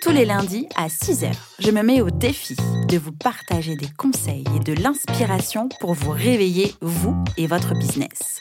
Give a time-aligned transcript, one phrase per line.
[0.00, 2.56] Tous les lundis à 6h, je me mets au défi
[2.88, 8.40] de vous partager des conseils et de l'inspiration pour vous réveiller, vous et votre business.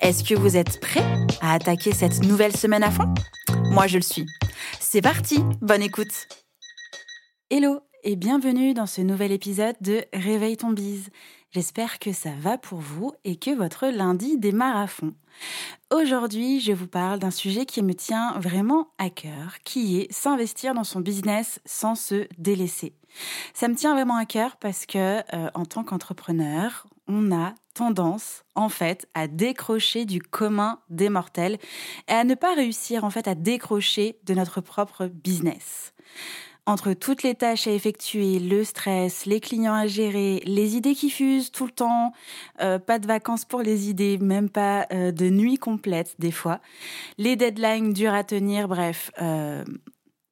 [0.00, 1.04] Est-ce que vous êtes prêts
[1.40, 3.14] à attaquer cette nouvelle semaine à fond?
[3.70, 4.26] Moi, je le suis.
[4.80, 6.26] C'est parti, bonne écoute
[7.50, 11.08] Hello et bienvenue dans ce nouvel épisode de Réveille ton bise.
[11.52, 15.14] J'espère que ça va pour vous et que votre lundi démarre à fond.
[15.92, 20.74] Aujourd'hui, je vous parle d'un sujet qui me tient vraiment à cœur, qui est s'investir
[20.74, 22.94] dans son business sans se délaisser.
[23.52, 28.44] Ça me tient vraiment à cœur parce que euh, en tant qu'entrepreneur, on a tendance
[28.54, 31.58] en fait à décrocher du commun des mortels
[32.06, 35.94] et à ne pas réussir en fait à décrocher de notre propre business
[36.70, 41.10] entre toutes les tâches à effectuer, le stress, les clients à gérer, les idées qui
[41.10, 42.12] fusent tout le temps,
[42.60, 46.60] euh, pas de vacances pour les idées, même pas euh, de nuit complète des fois,
[47.18, 49.64] les deadlines dures à tenir, bref, euh,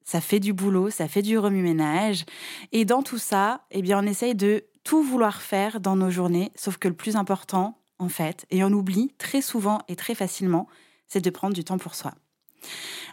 [0.03, 2.25] ça fait du boulot, ça fait du remue-ménage.
[2.71, 6.51] Et dans tout ça, eh bien, on essaye de tout vouloir faire dans nos journées,
[6.55, 10.67] sauf que le plus important, en fait, et on oublie très souvent et très facilement,
[11.07, 12.13] c'est de prendre du temps pour soi.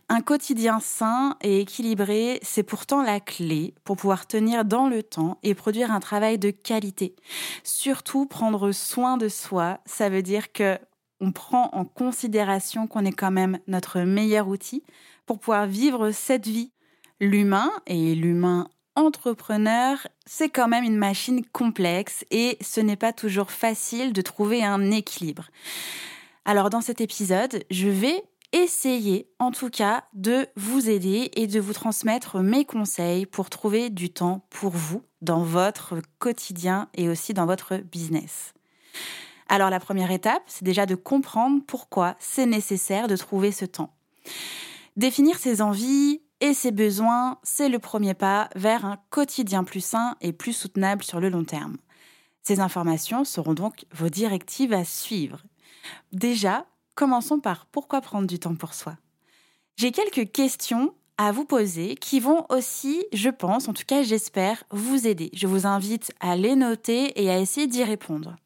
[0.09, 5.39] Un quotidien sain et équilibré, c'est pourtant la clé pour pouvoir tenir dans le temps
[5.43, 7.17] et produire un travail de qualité.
[7.65, 10.79] Surtout prendre soin de soi, ça veut dire que
[11.21, 14.83] on prend en considération qu'on est quand même notre meilleur outil
[15.25, 16.73] pour pouvoir vivre cette vie.
[17.21, 23.51] L'humain et l'humain entrepreneur, c'est quand même une machine complexe et ce n'est pas toujours
[23.51, 25.51] facile de trouver un équilibre.
[26.45, 28.23] Alors dans cet épisode, je vais
[28.57, 33.91] essayer en tout cas de vous aider et de vous transmettre mes conseils pour trouver
[33.91, 38.55] du temps pour vous dans votre quotidien et aussi dans votre business.
[39.49, 43.95] Alors la première étape, c'est déjà de comprendre pourquoi c'est nécessaire de trouver ce temps.
[44.97, 50.17] Définir ses envies et ses besoins, c'est le premier pas vers un quotidien plus sain
[50.23, 51.77] et plus soutenable sur le long terme.
[52.43, 55.43] Ces informations seront donc vos directives à suivre.
[56.13, 56.67] Déjà,
[56.97, 58.97] commençons par pourquoi prendre du temps pour soi.
[59.77, 64.65] J'ai quelques questions à vous poser qui vont aussi, je pense, en tout cas j'espère,
[64.71, 65.31] vous aider.
[65.33, 68.37] Je vous invite à les noter et à essayer d'y répondre.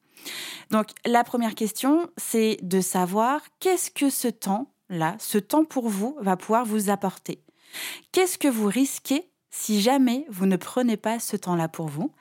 [0.71, 6.17] Donc la première question, c'est de savoir qu'est-ce que ce temps-là, ce temps pour vous,
[6.21, 7.43] va pouvoir vous apporter.
[8.13, 12.13] Qu'est-ce que vous risquez si jamais vous ne prenez pas ce temps-là pour vous?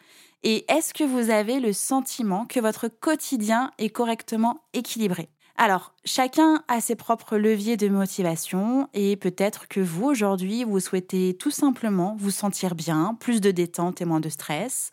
[0.44, 5.30] Et est-ce que vous avez le sentiment que votre quotidien est correctement équilibré?
[5.62, 11.36] Alors, chacun a ses propres leviers de motivation et peut-être que vous, aujourd'hui, vous souhaitez
[11.36, 14.92] tout simplement vous sentir bien, plus de détente et moins de stress.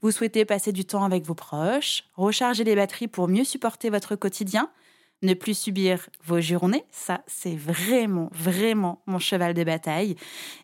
[0.00, 4.16] Vous souhaitez passer du temps avec vos proches, recharger les batteries pour mieux supporter votre
[4.16, 4.70] quotidien,
[5.20, 10.16] ne plus subir vos journées, ça c'est vraiment, vraiment mon cheval de bataille,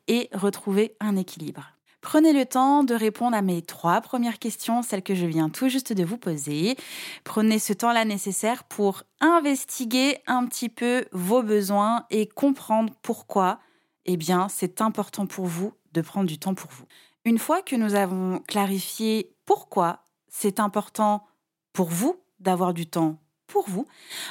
[0.09, 1.72] et retrouver un équilibre.
[2.03, 5.69] Prenez le temps de répondre à mes trois premières questions, celles que je viens tout
[5.69, 6.77] juste de vous poser.
[7.23, 13.61] Prenez ce temps-là nécessaire pour investiguer un petit peu vos besoins et comprendre pourquoi,
[14.05, 16.85] eh bien, c'est important pour vous de prendre du temps pour vous.
[17.25, 21.25] Une fois que nous avons clarifié pourquoi c'est important
[21.73, 23.87] pour vous d'avoir du temps pour vous,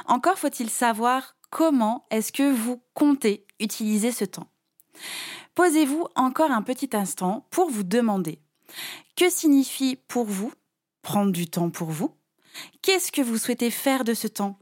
[0.07, 4.47] encore faut-il savoir comment est-ce que vous comptez utiliser ce temps.
[5.55, 8.39] Posez-vous encore un petit instant pour vous demander
[9.17, 10.53] que signifie pour vous
[11.01, 12.15] prendre du temps pour vous?
[12.81, 14.57] Qu'est-ce que vous souhaitez faire de ce temps?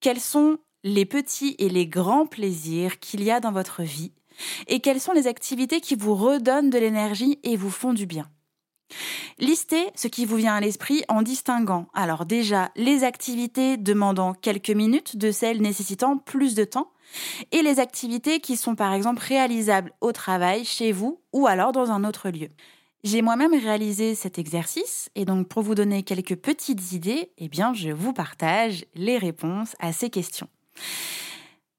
[0.00, 4.12] Quels sont les petits et les grands plaisirs qu'il y a dans votre vie?
[4.68, 8.30] Et quelles sont les activités qui vous redonnent de l'énergie et vous font du bien?
[9.38, 14.70] Listez ce qui vous vient à l'esprit en distinguant alors déjà les activités demandant quelques
[14.70, 16.90] minutes de celles nécessitant plus de temps
[17.52, 21.90] et les activités qui sont par exemple réalisables au travail, chez vous ou alors dans
[21.90, 22.48] un autre lieu.
[23.04, 27.72] J'ai moi-même réalisé cet exercice et donc pour vous donner quelques petites idées, eh bien
[27.72, 30.48] je vous partage les réponses à ces questions.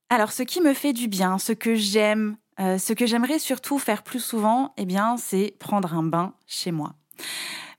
[0.10, 3.80] Alors ce qui me fait du bien, ce que j'aime, euh, ce que j'aimerais surtout
[3.80, 6.96] faire plus souvent, eh bien c'est prendre un bain chez moi.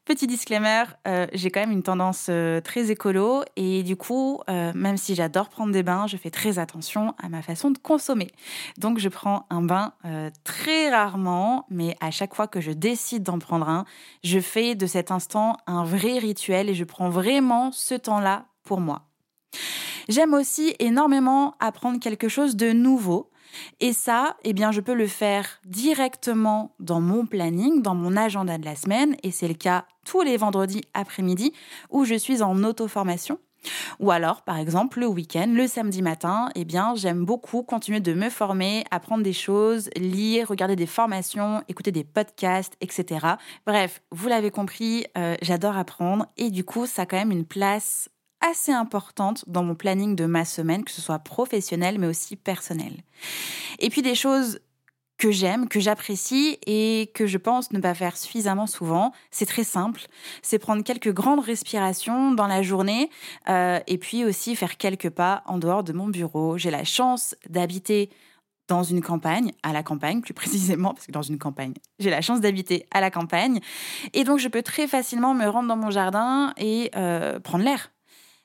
[0.07, 4.73] Petit disclaimer, euh, j'ai quand même une tendance euh, très écolo et du coup, euh,
[4.75, 8.29] même si j'adore prendre des bains, je fais très attention à ma façon de consommer.
[8.79, 9.93] Donc je prends un bain
[10.43, 13.85] très rarement, mais à chaque fois que je décide d'en prendre un,
[14.25, 18.81] je fais de cet instant un vrai rituel et je prends vraiment ce temps-là pour
[18.81, 19.03] moi.
[20.09, 23.31] J'aime aussi énormément apprendre quelque chose de nouveau.
[23.81, 28.59] Et ça, eh bien, je peux le faire directement dans mon planning, dans mon agenda
[28.59, 31.53] de la semaine, et c'est le cas tous les vendredis après-midi
[31.91, 33.39] où je suis en auto-formation.
[33.99, 38.15] Ou alors, par exemple, le week-end, le samedi matin, eh bien, j'aime beaucoup continuer de
[38.15, 43.27] me former, apprendre des choses, lire, regarder des formations, écouter des podcasts, etc.
[43.67, 47.45] Bref, vous l'avez compris, euh, j'adore apprendre et du coup, ça a quand même une
[47.45, 48.09] place
[48.41, 53.03] assez importante dans mon planning de ma semaine, que ce soit professionnel mais aussi personnel.
[53.79, 54.61] Et puis des choses
[55.21, 59.65] que j'aime, que j'apprécie et que je pense ne pas faire suffisamment souvent, c'est très
[59.65, 60.01] simple.
[60.43, 63.11] C'est prendre quelques grandes respirations dans la journée
[63.49, 66.57] euh, et puis aussi faire quelques pas en dehors de mon bureau.
[66.57, 68.09] J'ai la chance d'habiter
[68.67, 72.23] dans une campagne, à la campagne plus précisément, parce que dans une campagne, j'ai la
[72.23, 73.61] chance d'habiter à la campagne.
[74.15, 77.91] Et donc je peux très facilement me rendre dans mon jardin et euh, prendre l'air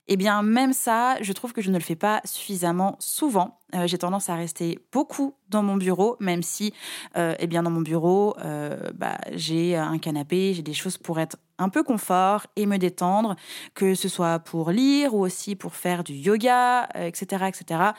[0.07, 3.60] eh bien, même ça, je trouve que je ne le fais pas suffisamment souvent.
[3.74, 6.74] Euh, j'ai tendance à rester beaucoup dans mon bureau, même si,
[7.18, 11.19] euh, eh bien, dans mon bureau, euh, bah, j'ai un canapé, j'ai des choses pour
[11.19, 13.36] être un peu confort et me détendre,
[13.74, 17.92] que ce soit pour lire ou aussi pour faire du yoga, etc., etc.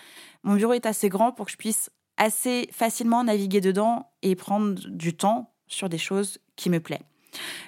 [0.43, 4.75] Mon bureau est assez grand pour que je puisse assez facilement naviguer dedans et prendre
[4.75, 7.01] du temps sur des choses qui me plaisent.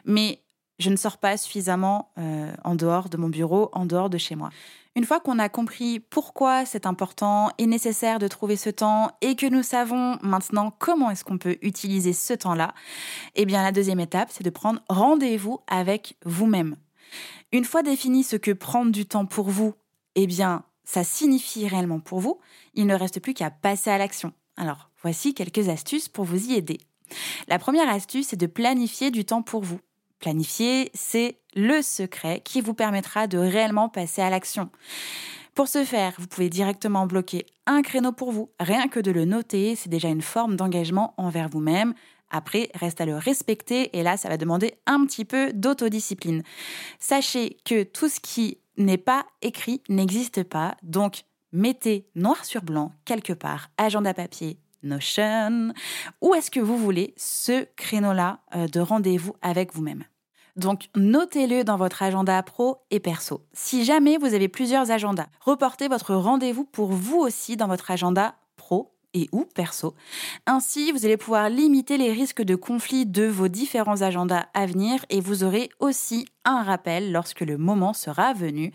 [0.04, 0.42] Mais
[0.78, 4.36] je ne sors pas suffisamment euh, en dehors de mon bureau, en dehors de chez
[4.36, 4.50] moi.
[4.94, 9.36] Une fois qu'on a compris pourquoi c'est important et nécessaire de trouver ce temps et
[9.36, 12.74] que nous savons maintenant comment est-ce qu'on peut utiliser ce temps-là,
[13.36, 16.76] eh bien la deuxième étape, c'est de prendre rendez-vous avec vous-même.
[17.52, 19.74] Une fois défini ce que prendre du temps pour vous,
[20.14, 22.40] eh bien ça signifie réellement pour vous,
[22.74, 24.32] il ne reste plus qu'à passer à l'action.
[24.56, 26.78] Alors, voici quelques astuces pour vous y aider.
[27.46, 29.80] La première astuce, c'est de planifier du temps pour vous.
[30.18, 34.70] Planifier, c'est le secret qui vous permettra de réellement passer à l'action.
[35.54, 38.50] Pour ce faire, vous pouvez directement bloquer un créneau pour vous.
[38.60, 41.94] Rien que de le noter, c'est déjà une forme d'engagement envers vous-même.
[42.30, 46.42] Après, reste à le respecter et là, ça va demander un petit peu d'autodiscipline.
[46.98, 52.92] Sachez que tout ce qui n'est pas écrit n'existe pas, donc mettez noir sur blanc
[53.04, 55.72] quelque part, agenda papier, Notion
[56.20, 60.04] Où est-ce que vous voulez ce créneau-là euh, de rendez-vous avec vous-même?
[60.56, 63.44] Donc, notez-le dans votre agenda pro et perso.
[63.52, 68.34] Si jamais vous avez plusieurs agendas, reportez votre rendez-vous pour vous aussi dans votre agenda
[68.56, 69.94] pro et ou perso.
[70.46, 75.04] Ainsi, vous allez pouvoir limiter les risques de conflit de vos différents agendas à venir
[75.10, 78.72] et vous aurez aussi un rappel lorsque le moment sera venu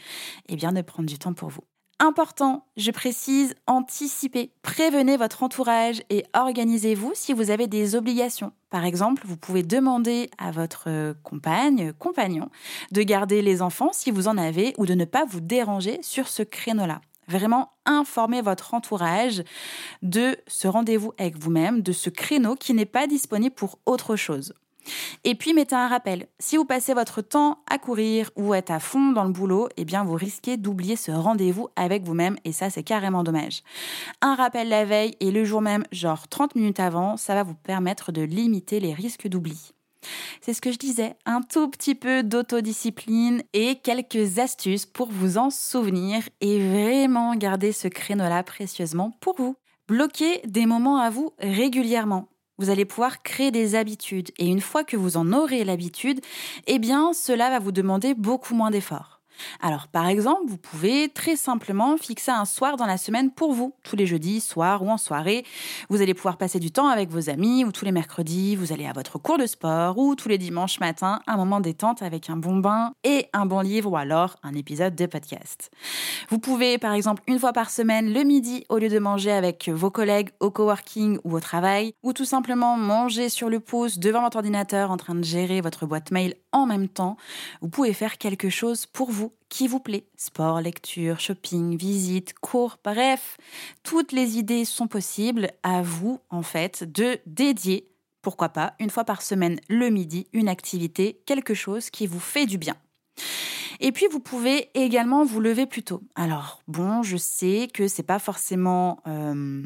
[0.47, 1.63] et bien, de prendre du temps pour vous.
[2.05, 8.51] Important, je précise, anticipez, prévenez votre entourage et organisez-vous si vous avez des obligations.
[8.69, 12.49] Par exemple, vous pouvez demander à votre compagne, compagnon,
[12.91, 16.27] de garder les enfants si vous en avez ou de ne pas vous déranger sur
[16.27, 16.99] ce créneau-là.
[17.29, 19.41] Vraiment informer votre entourage
[20.01, 24.53] de ce rendez-vous avec vous-même, de ce créneau qui n'est pas disponible pour autre chose.
[25.23, 26.27] Et puis mettez un rappel.
[26.39, 29.85] Si vous passez votre temps à courir ou être à fond dans le boulot, eh
[29.85, 33.63] bien vous risquez d'oublier ce rendez-vous avec vous-même et ça c'est carrément dommage.
[34.21, 37.55] Un rappel la veille et le jour même, genre 30 minutes avant, ça va vous
[37.55, 39.73] permettre de limiter les risques d'oubli.
[40.41, 45.37] C'est ce que je disais, un tout petit peu d'autodiscipline et quelques astuces pour vous
[45.37, 49.55] en souvenir et vraiment garder ce créneau-là précieusement pour vous.
[49.87, 52.27] Bloquez des moments à vous régulièrement
[52.63, 54.31] vous allez pouvoir créer des habitudes.
[54.37, 56.21] Et une fois que vous en aurez l'habitude,
[56.65, 59.12] eh bien, cela va vous demander beaucoup moins d'efforts.
[59.61, 63.73] Alors, par exemple, vous pouvez très simplement fixer un soir dans la semaine pour vous,
[63.83, 65.45] tous les jeudis, soir ou en soirée.
[65.89, 68.85] Vous allez pouvoir passer du temps avec vos amis ou tous les mercredis, vous allez
[68.85, 72.35] à votre cours de sport ou tous les dimanches matin, un moment détente avec un
[72.35, 75.71] bon bain et un bon livre ou alors un épisode de podcast.
[76.29, 79.69] Vous pouvez, par exemple, une fois par semaine, le midi, au lieu de manger avec
[79.69, 84.21] vos collègues au coworking ou au travail, ou tout simplement manger sur le pouce devant
[84.21, 87.17] votre ordinateur en train de gérer votre boîte mail en même temps,
[87.61, 89.11] vous pouvez faire quelque chose pour
[89.49, 90.05] qui vous plaît.
[90.17, 93.37] Sport, lecture, shopping, visite, cours, bref,
[93.83, 97.87] toutes les idées sont possibles à vous, en fait, de dédier,
[98.21, 102.45] pourquoi pas, une fois par semaine le midi, une activité, quelque chose qui vous fait
[102.45, 102.75] du bien.
[103.79, 106.01] Et puis vous pouvez également vous lever plus tôt.
[106.15, 109.65] Alors bon, je sais que c'est pas forcément euh,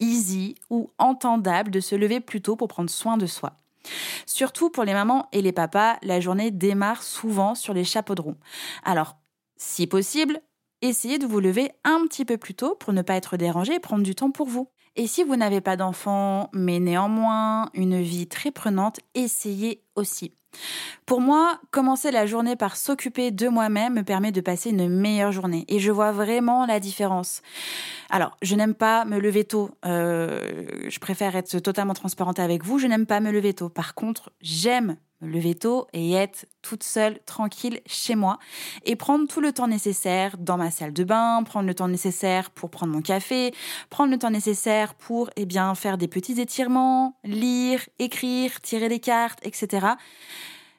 [0.00, 3.52] easy ou entendable de se lever plus tôt pour prendre soin de soi.
[4.26, 8.22] Surtout pour les mamans et les papas, la journée démarre souvent sur les chapeaux de
[8.22, 8.36] roue.
[8.84, 9.16] Alors,
[9.56, 10.40] si possible,
[10.82, 13.80] essayez de vous lever un petit peu plus tôt pour ne pas être dérangé et
[13.80, 14.68] prendre du temps pour vous.
[14.96, 20.34] Et si vous n'avez pas d'enfant, mais néanmoins une vie très prenante, essayez aussi.
[21.06, 25.32] Pour moi, commencer la journée par s'occuper de moi-même me permet de passer une meilleure
[25.32, 27.42] journée et je vois vraiment la différence.
[28.10, 29.70] Alors, je n'aime pas me lever tôt.
[29.84, 32.78] Euh, je préfère être totalement transparente avec vous.
[32.78, 33.68] Je n'aime pas me lever tôt.
[33.68, 38.38] Par contre, j'aime me lever tôt et être toute seule, tranquille, chez moi,
[38.84, 42.50] et prendre tout le temps nécessaire dans ma salle de bain, prendre le temps nécessaire
[42.50, 43.52] pour prendre mon café,
[43.88, 49.00] prendre le temps nécessaire pour, eh bien, faire des petits étirements, lire, écrire, tirer des
[49.00, 49.88] cartes, etc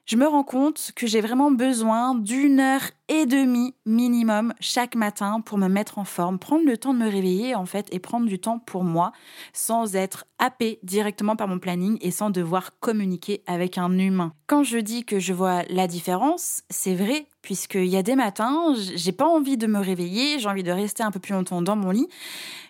[0.05, 5.41] je me rends compte que j'ai vraiment besoin d'une heure et demie minimum chaque matin
[5.41, 8.27] pour me mettre en forme, prendre le temps de me réveiller en fait et prendre
[8.27, 9.12] du temps pour moi
[9.53, 14.34] sans être happé directement par mon planning et sans devoir communiquer avec un humain.
[14.48, 18.74] Quand je dis que je vois la différence, c'est vrai puisqu'il y a des matins,
[18.96, 21.75] j'ai pas envie de me réveiller, j'ai envie de rester un peu plus longtemps dans
[21.75, 22.08] mon lit,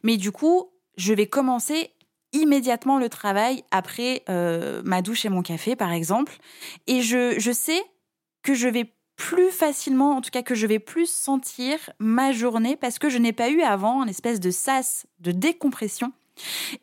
[0.03, 1.91] mais du coup, je vais commencer
[2.33, 6.37] immédiatement le travail après euh, ma douche et mon café, par exemple.
[6.87, 7.81] Et je, je sais
[8.43, 12.75] que je vais plus facilement, en tout cas que je vais plus sentir ma journée
[12.75, 16.11] parce que je n'ai pas eu avant une espèce de sas de décompression.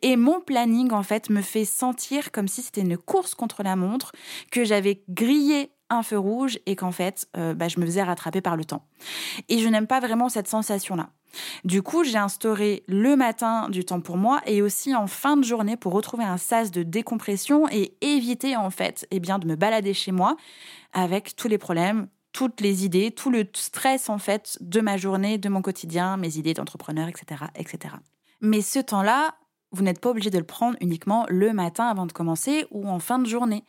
[0.01, 3.75] Et mon planning, en fait, me fait sentir comme si c'était une course contre la
[3.75, 4.13] montre,
[4.51, 8.41] que j'avais grillé un feu rouge et qu'en fait, euh, bah, je me faisais rattraper
[8.41, 8.85] par le temps.
[9.49, 11.09] Et je n'aime pas vraiment cette sensation-là.
[11.63, 15.43] Du coup, j'ai instauré le matin du temps pour moi et aussi en fin de
[15.43, 19.55] journée pour retrouver un sas de décompression et éviter en fait eh bien, de me
[19.55, 20.35] balader chez moi
[20.93, 25.37] avec tous les problèmes, toutes les idées, tout le stress en fait de ma journée,
[25.37, 27.95] de mon quotidien, mes idées d'entrepreneur, etc., etc.
[28.41, 29.35] Mais ce temps-là,
[29.71, 32.99] vous n'êtes pas obligé de le prendre uniquement le matin avant de commencer ou en
[32.99, 33.63] fin de journée.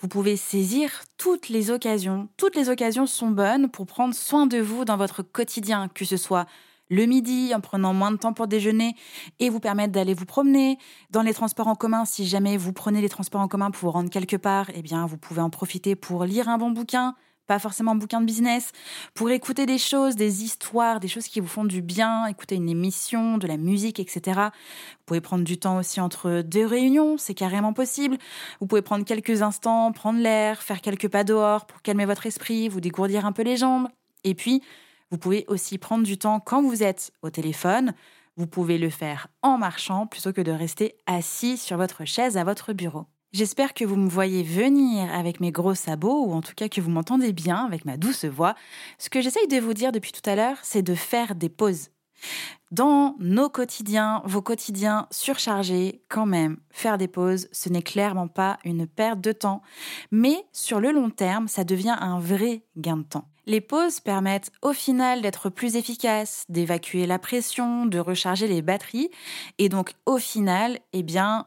[0.00, 2.28] Vous pouvez saisir toutes les occasions.
[2.36, 6.16] Toutes les occasions sont bonnes pour prendre soin de vous dans votre quotidien, que ce
[6.16, 6.46] soit
[6.88, 8.94] le midi en prenant moins de temps pour déjeuner
[9.38, 10.78] et vous permettre d'aller vous promener.
[11.10, 13.90] Dans les transports en commun, si jamais vous prenez les transports en commun pour vous
[13.90, 17.14] rendre quelque part, eh bien, vous pouvez en profiter pour lire un bon bouquin,
[17.46, 18.72] pas forcément un bouquin de business,
[19.14, 22.68] pour écouter des choses, des histoires, des choses qui vous font du bien, écouter une
[22.68, 24.40] émission, de la musique, etc.
[24.52, 28.16] Vous pouvez prendre du temps aussi entre deux réunions, c'est carrément possible.
[28.60, 32.68] Vous pouvez prendre quelques instants, prendre l'air, faire quelques pas dehors pour calmer votre esprit,
[32.68, 33.88] vous dégourdir un peu les jambes.
[34.24, 34.62] Et puis,
[35.12, 37.92] vous pouvez aussi prendre du temps quand vous êtes au téléphone.
[38.38, 42.44] Vous pouvez le faire en marchant plutôt que de rester assis sur votre chaise à
[42.44, 43.04] votre bureau.
[43.30, 46.80] J'espère que vous me voyez venir avec mes gros sabots, ou en tout cas que
[46.80, 48.54] vous m'entendez bien avec ma douce voix.
[48.96, 51.90] Ce que j'essaye de vous dire depuis tout à l'heure, c'est de faire des pauses.
[52.70, 58.58] Dans nos quotidiens, vos quotidiens surchargés, quand même, faire des pauses, ce n'est clairement pas
[58.64, 59.60] une perte de temps,
[60.10, 63.28] mais sur le long terme, ça devient un vrai gain de temps.
[63.46, 69.10] Les pauses permettent au final d'être plus efficaces, d'évacuer la pression, de recharger les batteries,
[69.58, 71.46] et donc au final, eh bien,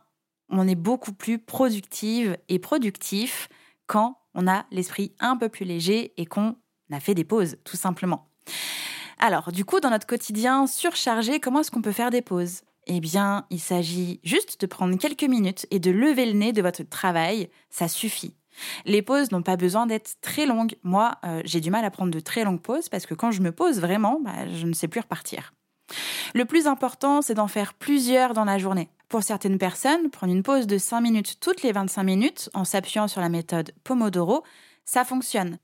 [0.50, 3.48] on est beaucoup plus productive et productif
[3.88, 6.56] quand on a l'esprit un peu plus léger et qu'on
[6.92, 8.28] a fait des pauses, tout simplement.
[9.18, 12.62] Alors, du coup, dans notre quotidien surchargé, comment est-ce qu'on peut faire des pauses?
[12.88, 16.62] Eh bien, il s'agit juste de prendre quelques minutes et de lever le nez de
[16.62, 18.36] votre travail, ça suffit.
[18.86, 20.76] Les pauses n'ont pas besoin d'être très longues.
[20.84, 23.42] Moi, euh, j'ai du mal à prendre de très longues pauses parce que quand je
[23.42, 25.54] me pose vraiment, bah, je ne sais plus repartir.
[26.34, 28.90] Le plus important, c'est d'en faire plusieurs dans la journée.
[29.08, 33.08] Pour certaines personnes, prendre une pause de 5 minutes toutes les 25 minutes en s'appuyant
[33.08, 34.44] sur la méthode Pomodoro,
[34.86, 35.58] ça fonctionne.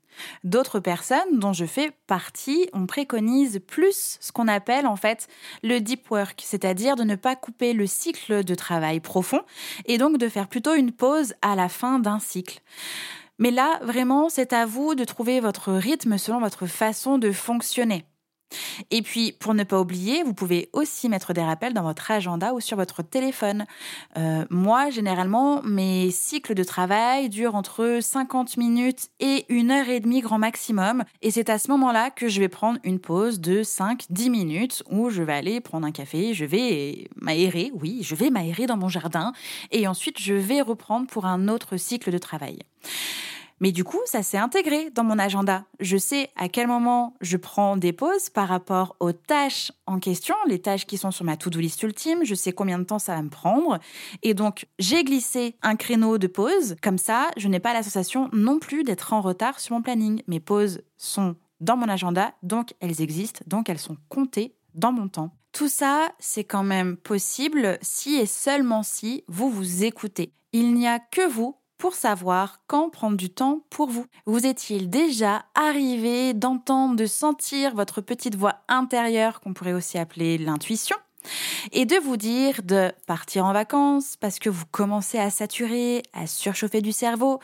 [0.44, 5.28] D'autres personnes, dont je fais partie, on préconise plus ce qu'on appelle en fait
[5.62, 9.40] le deep work, c'est-à-dire de ne pas couper le cycle de travail profond
[9.86, 12.60] et donc de faire plutôt une pause à la fin d'un cycle.
[13.38, 18.04] Mais là, vraiment, c'est à vous de trouver votre rythme selon votre façon de fonctionner.
[18.90, 22.52] Et puis, pour ne pas oublier, vous pouvez aussi mettre des rappels dans votre agenda
[22.52, 23.66] ou sur votre téléphone.
[24.16, 30.00] Euh, moi, généralement, mes cycles de travail durent entre 50 minutes et une heure et
[30.00, 31.04] demie grand maximum.
[31.22, 35.10] Et c'est à ce moment-là que je vais prendre une pause de 5-10 minutes où
[35.10, 38.88] je vais aller prendre un café, je vais m'aérer, oui, je vais m'aérer dans mon
[38.88, 39.32] jardin.
[39.70, 42.58] Et ensuite, je vais reprendre pour un autre cycle de travail.
[43.62, 45.64] Mais du coup, ça s'est intégré dans mon agenda.
[45.78, 50.34] Je sais à quel moment je prends des pauses par rapport aux tâches en question,
[50.48, 52.24] les tâches qui sont sur ma to-do list ultime.
[52.24, 53.78] Je sais combien de temps ça va me prendre.
[54.24, 56.74] Et donc, j'ai glissé un créneau de pause.
[56.82, 60.22] Comme ça, je n'ai pas la sensation non plus d'être en retard sur mon planning.
[60.26, 65.06] Mes pauses sont dans mon agenda, donc elles existent, donc elles sont comptées dans mon
[65.06, 65.30] temps.
[65.52, 70.32] Tout ça, c'est quand même possible si et seulement si vous vous écoutez.
[70.52, 74.06] Il n'y a que vous pour savoir quand prendre du temps pour vous.
[74.24, 80.38] Vous est-il déjà arrivé d'entendre, de sentir votre petite voix intérieure qu'on pourrait aussi appeler
[80.38, 80.94] l'intuition
[81.72, 86.28] et de vous dire de partir en vacances parce que vous commencez à saturer, à
[86.28, 87.40] surchauffer du cerveau,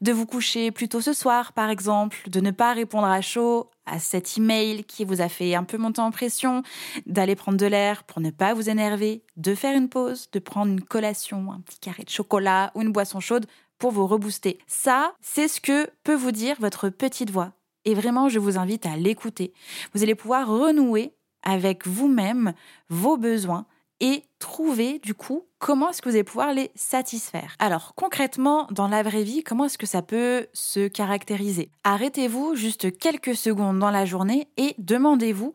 [0.00, 3.70] de vous coucher plus tôt ce soir par exemple, de ne pas répondre à chaud
[3.86, 6.62] à cet email qui vous a fait un peu monter en pression,
[7.06, 10.70] d'aller prendre de l'air pour ne pas vous énerver, de faire une pause, de prendre
[10.70, 13.46] une collation, un petit carré de chocolat ou une boisson chaude
[13.80, 14.58] pour vous rebooster.
[14.68, 17.52] Ça, c'est ce que peut vous dire votre petite voix.
[17.84, 19.52] Et vraiment, je vous invite à l'écouter.
[19.92, 22.52] Vous allez pouvoir renouer avec vous-même
[22.90, 23.66] vos besoins
[24.00, 27.54] et trouver du coup comment est-ce que vous allez pouvoir les satisfaire.
[27.58, 31.70] Alors concrètement, dans la vraie vie, comment est-ce que ça peut se caractériser?
[31.84, 35.54] Arrêtez-vous juste quelques secondes dans la journée et demandez-vous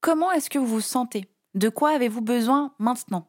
[0.00, 1.28] comment est-ce que vous vous sentez?
[1.54, 3.28] De quoi avez-vous besoin maintenant?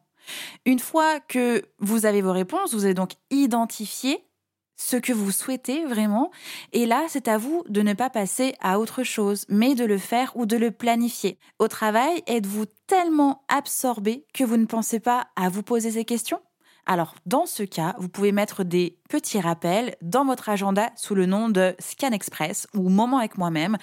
[0.66, 4.22] Une fois que vous avez vos réponses, vous allez donc identifier
[4.78, 6.30] ce que vous souhaitez vraiment.
[6.72, 9.98] Et là, c'est à vous de ne pas passer à autre chose, mais de le
[9.98, 11.38] faire ou de le planifier.
[11.58, 16.40] Au travail, êtes-vous tellement absorbé que vous ne pensez pas à vous poser ces questions?
[16.86, 21.26] Alors, dans ce cas, vous pouvez mettre des petits rappels dans votre agenda sous le
[21.26, 23.76] nom de Scan Express ou Moment avec moi-même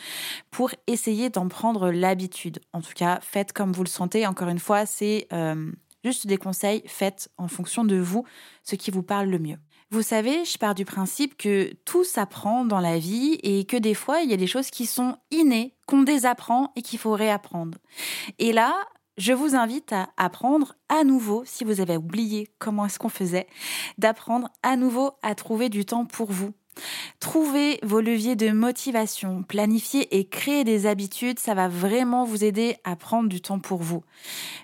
[0.49, 2.61] pour essayer d'en prendre l'habitude.
[2.73, 4.25] En tout cas, faites comme vous le sentez.
[4.25, 5.71] Encore une fois, c'est euh,
[6.03, 6.81] juste des conseils.
[6.87, 8.25] Faites en fonction de vous
[8.63, 9.57] ce qui vous parle le mieux.
[9.91, 13.93] Vous savez, je pars du principe que tout s'apprend dans la vie et que des
[13.93, 17.77] fois, il y a des choses qui sont innées, qu'on désapprend et qu'il faut réapprendre.
[18.39, 18.75] Et là,
[19.17, 23.47] je vous invite à apprendre à nouveau, si vous avez oublié comment est-ce qu'on faisait,
[23.97, 26.53] d'apprendre à nouveau à trouver du temps pour vous,
[27.19, 32.75] Trouvez vos leviers de motivation, planifier et créer des habitudes, ça va vraiment vous aider
[32.83, 34.03] à prendre du temps pour vous.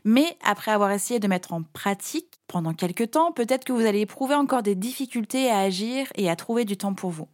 [0.04, 4.02] Mais après avoir essayé de mettre en pratique pendant quelques temps, peut-être que vous allez
[4.02, 7.28] éprouver encore des difficultés à agir et à trouver du temps pour vous.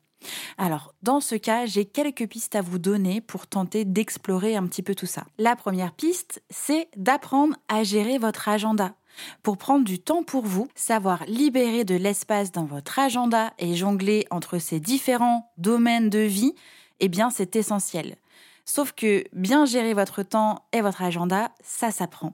[0.57, 4.83] Alors, dans ce cas, j'ai quelques pistes à vous donner pour tenter d'explorer un petit
[4.83, 5.25] peu tout ça.
[5.37, 8.93] La première piste, c'est d'apprendre à gérer votre agenda.
[9.41, 14.27] Pour prendre du temps pour vous, savoir libérer de l'espace dans votre agenda et jongler
[14.29, 16.53] entre ces différents domaines de vie,
[16.99, 18.17] eh bien c'est essentiel.
[18.65, 22.33] Sauf que bien gérer votre temps et votre agenda, ça s'apprend.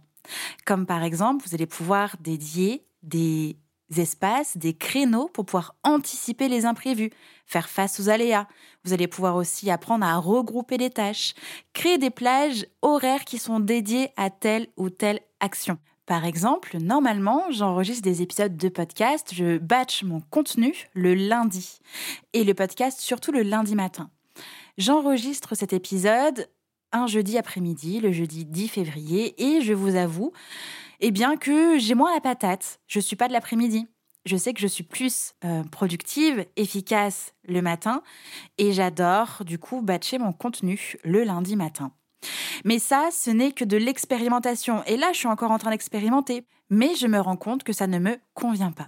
[0.66, 3.58] Comme par exemple, vous allez pouvoir dédier des
[3.96, 7.12] espaces, des créneaux pour pouvoir anticiper les imprévus,
[7.46, 8.48] faire face aux aléas.
[8.84, 11.34] Vous allez pouvoir aussi apprendre à regrouper les tâches,
[11.74, 15.78] créer des plages horaires qui sont dédiées à telle ou telle action.
[16.06, 21.80] Par exemple, normalement, j'enregistre des épisodes de podcast, je batch mon contenu le lundi
[22.34, 24.10] et le podcast surtout le lundi matin.
[24.78, 26.50] J'enregistre cet épisode
[26.94, 30.32] un jeudi après-midi, le jeudi 10 février, et je vous avoue,
[31.02, 32.80] eh bien que j'ai moins la patate.
[32.88, 33.88] Je suis pas de l'après-midi.
[34.26, 38.02] Je sais que je suis plus euh, productive, efficace le matin,
[38.58, 41.92] et j'adore du coup batcher mon contenu le lundi matin.
[42.64, 44.84] Mais ça, ce n'est que de l'expérimentation.
[44.86, 46.46] Et là, je suis encore en train d'expérimenter.
[46.70, 48.88] Mais je me rends compte que ça ne me convient pas.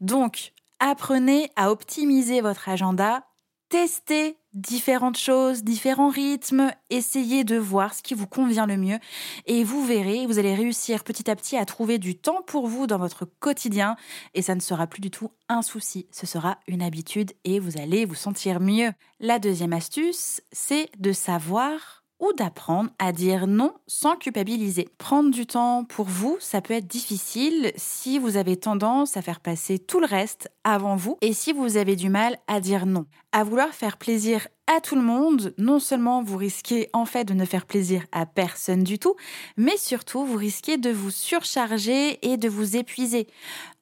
[0.00, 3.24] Donc, apprenez à optimiser votre agenda,
[3.68, 8.98] testez différentes choses, différents rythmes, essayez de voir ce qui vous convient le mieux.
[9.46, 12.86] Et vous verrez, vous allez réussir petit à petit à trouver du temps pour vous
[12.86, 13.96] dans votre quotidien.
[14.34, 17.78] Et ça ne sera plus du tout un souci, ce sera une habitude et vous
[17.78, 18.92] allez vous sentir mieux.
[19.20, 24.88] La deuxième astuce, c'est de savoir ou d'apprendre à dire non sans culpabiliser.
[24.98, 29.40] Prendre du temps pour vous, ça peut être difficile si vous avez tendance à faire
[29.40, 33.06] passer tout le reste avant vous et si vous avez du mal à dire non.
[33.32, 37.34] À vouloir faire plaisir à tout le monde, non seulement vous risquez en fait de
[37.34, 39.14] ne faire plaisir à personne du tout,
[39.56, 43.28] mais surtout vous risquez de vous surcharger et de vous épuiser.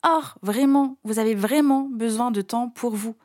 [0.05, 3.17] Or, vraiment, vous avez vraiment besoin de temps pour vous.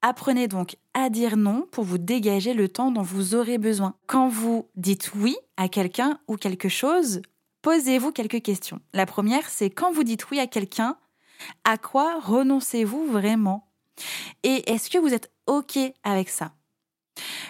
[0.00, 3.94] Apprenez donc à dire non pour vous dégager le temps dont vous aurez besoin.
[4.06, 7.20] Quand vous dites oui à quelqu'un ou quelque chose,
[7.62, 8.80] posez-vous quelques questions.
[8.92, 10.96] La première, c'est quand vous dites oui à quelqu'un,
[11.64, 13.68] à quoi renoncez-vous vraiment?
[14.44, 16.52] Et est-ce que vous êtes OK avec ça?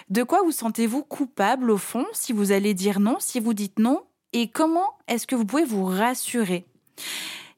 [0.09, 3.77] De quoi vous sentez-vous coupable au fond si vous allez dire non, si vous dites
[3.77, 4.01] non?
[4.33, 6.65] Et comment est-ce que vous pouvez vous rassurer?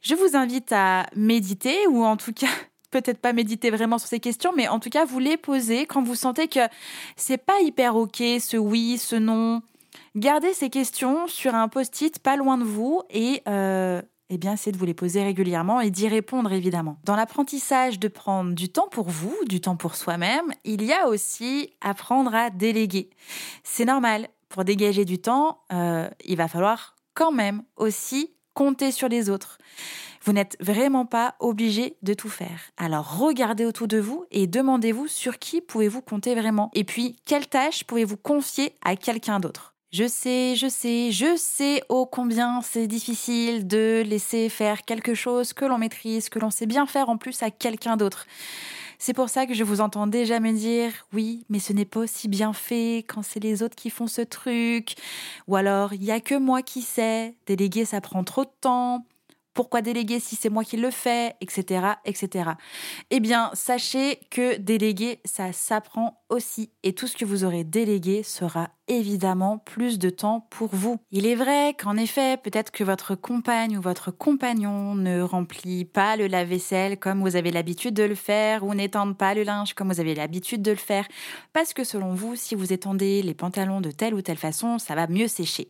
[0.02, 2.48] Je vous invite à méditer ou en tout cas
[2.92, 6.04] peut-être pas méditer vraiment sur ces questions, mais en tout cas, vous les posez quand
[6.04, 6.60] vous sentez que
[7.16, 9.62] c'est pas hyper ok, ce oui, ce non.
[10.16, 14.72] Gardez ces questions sur un post-it pas loin de vous et euh, eh bien, essayez
[14.72, 16.98] de vous les poser régulièrement et d'y répondre évidemment.
[17.04, 21.08] Dans l'apprentissage de prendre du temps pour vous, du temps pour soi-même, il y a
[21.08, 23.10] aussi apprendre à déléguer.
[23.64, 24.28] C'est normal.
[24.48, 29.58] Pour dégager du temps, euh, il va falloir quand même aussi compter sur les autres.
[30.24, 32.60] Vous n'êtes vraiment pas obligé de tout faire.
[32.78, 36.70] Alors regardez autour de vous et demandez-vous sur qui pouvez-vous compter vraiment.
[36.74, 39.74] Et puis, quelle tâche pouvez-vous confier à quelqu'un d'autre?
[39.92, 45.52] Je sais, je sais, je sais ô combien c'est difficile de laisser faire quelque chose
[45.52, 48.26] que l'on maîtrise, que l'on sait bien faire en plus à quelqu'un d'autre.
[49.00, 52.02] C'est pour ça que je vous entends déjà me dire oui, mais ce n'est pas
[52.02, 54.94] aussi bien fait quand c'est les autres qui font ce truc.
[55.48, 59.04] Ou alors, il y a que moi qui sais, déléguer ça prend trop de temps
[59.54, 62.52] pourquoi déléguer si c'est moi qui le fais, etc., etc.
[63.10, 66.21] Eh bien, sachez que déléguer, ça s'apprend
[66.84, 70.98] Et tout ce que vous aurez délégué sera évidemment plus de temps pour vous.
[71.12, 76.16] Il est vrai qu'en effet, peut-être que votre compagne ou votre compagnon ne remplit pas
[76.16, 79.92] le lave-vaisselle comme vous avez l'habitude de le faire ou n'étende pas le linge comme
[79.92, 81.06] vous avez l'habitude de le faire
[81.52, 84.96] parce que selon vous, si vous étendez les pantalons de telle ou telle façon, ça
[84.96, 85.68] va mieux sécher.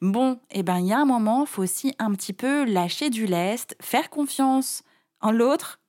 [0.00, 3.26] Bon, eh ben, il y a un moment, faut aussi un petit peu lâcher du
[3.26, 4.82] lest, faire confiance
[5.20, 5.79] en l'autre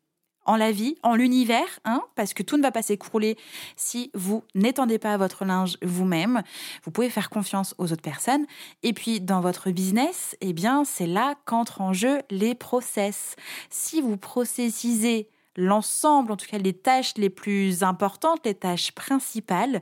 [0.52, 3.38] en la vie, en l'univers, hein, parce que tout ne va pas s'écrouler
[3.78, 6.44] si vous n'étendez pas votre linge vous-même.
[6.84, 8.46] Vous pouvez faire confiance aux autres personnes.
[8.84, 13.38] Et puis, dans votre business, eh bien, c'est là qu'entrent en jeu les process.
[13.70, 19.82] Si vous processisez l'ensemble, en tout cas les tâches les plus importantes, les tâches principales,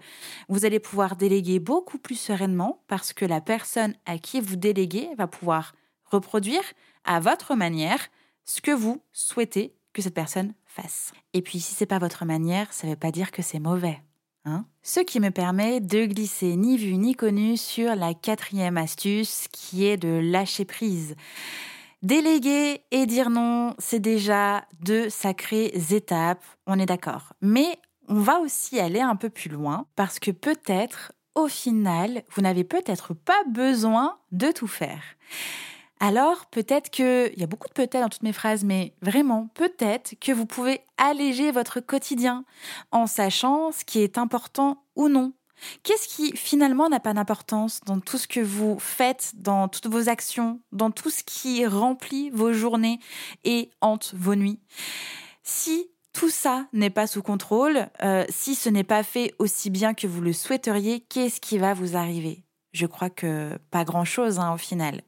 [0.49, 5.09] vous allez pouvoir déléguer beaucoup plus sereinement parce que la personne à qui vous déléguez
[5.17, 5.73] va pouvoir
[6.05, 6.63] reproduire
[7.05, 8.09] à votre manière
[8.45, 10.53] ce que vous souhaitez que cette personne
[11.33, 14.01] Et puis si c'est pas votre manière, ça ne veut pas dire que c'est mauvais.
[14.45, 19.47] Hein Ce qui me permet de glisser ni vu ni connu sur la quatrième astuce
[19.51, 21.15] qui est de lâcher prise.
[22.01, 27.33] Déléguer et dire non, c'est déjà deux sacrées étapes, on est d'accord.
[27.41, 27.77] Mais
[28.07, 32.63] on va aussi aller un peu plus loin parce que peut-être, au final, vous n'avez
[32.63, 35.03] peut-être pas besoin de tout faire
[35.99, 39.49] alors peut-être que, il y a beaucoup de peut-être dans toutes mes phrases, mais vraiment,
[39.53, 42.45] peut-être que vous pouvez alléger votre quotidien
[42.91, 45.33] en sachant ce qui est important ou non.
[45.83, 50.07] Qu'est-ce qui finalement n'a pas d'importance dans tout ce que vous faites, dans toutes vos
[50.07, 52.99] actions, dans tout ce qui remplit vos journées
[53.43, 54.61] et hante vos nuits?
[55.43, 59.93] Si tout ça n'est pas sous contrôle, euh, si ce n'est pas fait aussi bien
[59.93, 62.43] que vous le souhaiteriez, qu'est-ce qui va vous arriver?
[62.71, 65.01] Je crois que pas grand-chose hein, au final.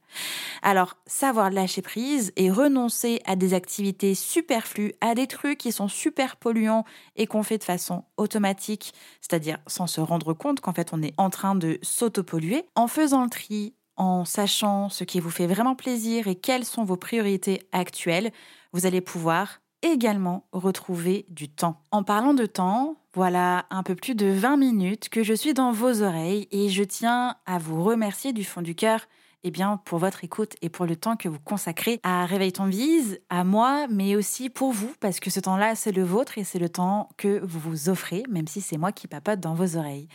[0.62, 5.88] Alors, savoir lâcher prise et renoncer à des activités superflues, à des trucs qui sont
[5.88, 10.90] super polluants et qu'on fait de façon automatique, c'est-à-dire sans se rendre compte qu'en fait
[10.94, 15.30] on est en train de s'autopolluer, en faisant le tri, en sachant ce qui vous
[15.30, 18.32] fait vraiment plaisir et quelles sont vos priorités actuelles,
[18.74, 21.82] vous allez pouvoir également retrouver du temps.
[21.92, 25.72] En parlant de temps, voilà un peu plus de 20 minutes que je suis dans
[25.72, 29.02] vos oreilles et je tiens à vous remercier du fond du cœur
[29.44, 32.68] eh bien, pour votre écoute et pour le temps que vous consacrez à Réveille ton
[32.68, 36.44] bise, à moi, mais aussi pour vous, parce que ce temps-là, c'est le vôtre et
[36.44, 39.78] c'est le temps que vous vous offrez, même si c'est moi qui papote dans vos
[39.78, 40.08] oreilles.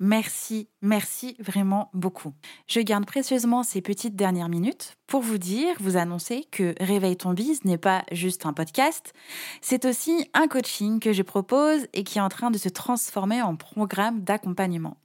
[0.00, 2.34] Merci, merci vraiment beaucoup.
[2.66, 7.32] Je garde précieusement ces petites dernières minutes pour vous dire, vous annoncer que Réveille ton
[7.32, 9.12] bise n'est pas juste un podcast,
[9.60, 13.42] c'est aussi un coaching que je propose et qui est en train de se transformer
[13.42, 14.96] en programme d'accompagnement.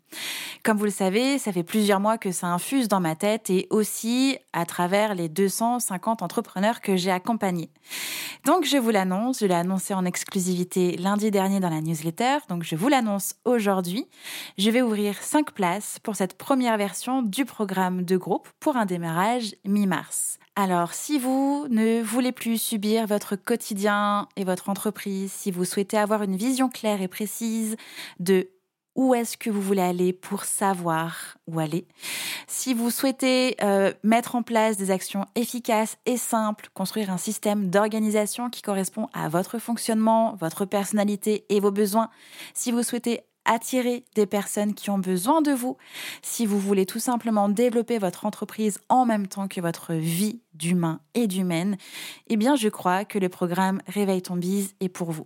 [0.64, 3.68] Comme vous le savez, ça fait plusieurs mois que ça infuse dans ma tête et
[3.70, 7.70] aussi à travers les 250 entrepreneurs que j'ai accompagnés.
[8.46, 12.64] Donc je vous l'annonce, je l'ai annoncé en exclusivité lundi dernier dans la newsletter, donc
[12.64, 14.08] je vous l'annonce aujourd'hui.
[14.58, 18.86] Je vais ouvrir 5 places pour cette première version du programme de groupe pour un
[18.86, 20.40] démarrage mi-mars.
[20.56, 25.98] Alors, si vous ne voulez plus subir votre quotidien et votre entreprise, si vous souhaitez
[25.98, 27.78] avoir une vision claire et précise
[28.20, 28.50] de
[28.96, 31.88] où est-ce que vous voulez aller pour savoir où aller?
[32.48, 37.70] Si vous souhaitez euh, mettre en place des actions efficaces et simples, construire un système
[37.70, 42.10] d'organisation qui correspond à votre fonctionnement, votre personnalité et vos besoins,
[42.54, 45.78] si vous souhaitez attirer des personnes qui ont besoin de vous,
[46.22, 51.00] si vous voulez tout simplement développer votre entreprise en même temps que votre vie d'humain
[51.16, 51.78] et d'humaine,
[52.28, 55.26] eh bien je crois que le programme Réveille ton bise est pour vous.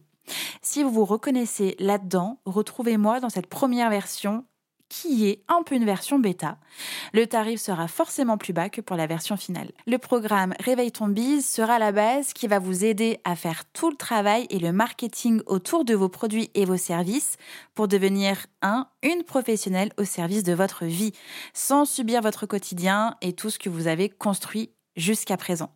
[0.62, 4.46] Si vous vous reconnaissez là-dedans, retrouvez-moi dans cette première version
[4.94, 6.58] qui est un peu une version bêta.
[7.14, 9.72] Le tarif sera forcément plus bas que pour la version finale.
[9.88, 13.90] Le programme Réveille ton bise sera la base qui va vous aider à faire tout
[13.90, 17.38] le travail et le marketing autour de vos produits et vos services
[17.74, 21.14] pour devenir un, une professionnelle au service de votre vie,
[21.54, 25.72] sans subir votre quotidien et tout ce que vous avez construit jusqu'à présent.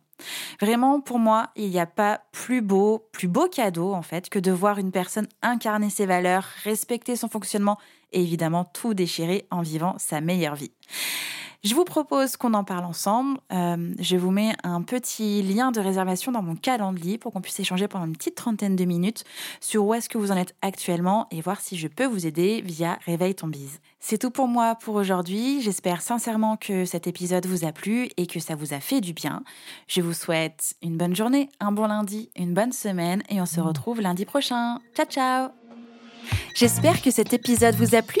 [0.60, 4.38] Vraiment, pour moi, il n'y a pas plus beau, plus beau cadeau, en fait, que
[4.38, 7.78] de voir une personne incarner ses valeurs, respecter son fonctionnement
[8.12, 10.72] et évidemment tout déchirer en vivant sa meilleure vie.
[11.64, 13.38] Je vous propose qu'on en parle ensemble.
[13.52, 17.58] Euh, je vous mets un petit lien de réservation dans mon calendrier pour qu'on puisse
[17.58, 19.24] échanger pendant une petite trentaine de minutes
[19.60, 22.62] sur où est-ce que vous en êtes actuellement et voir si je peux vous aider
[22.64, 23.80] via Réveille ton bise.
[23.98, 25.60] C'est tout pour moi pour aujourd'hui.
[25.60, 29.12] J'espère sincèrement que cet épisode vous a plu et que ça vous a fait du
[29.12, 29.42] bien.
[29.88, 33.60] Je vous souhaite une bonne journée, un bon lundi, une bonne semaine et on se
[33.60, 34.78] retrouve lundi prochain.
[34.94, 35.48] Ciao ciao
[36.54, 38.20] J'espère que cet épisode vous a plu.